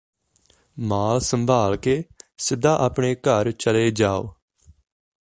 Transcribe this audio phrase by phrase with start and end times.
[0.77, 2.03] ਮਾਲ ਸੰਭਾਲ ਕੇ
[2.37, 4.33] ਸਿੱਧਾ ਆਪਣੇ ਘਰ ਚਲੇ ਜਾਓ